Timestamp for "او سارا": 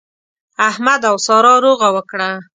1.09-1.53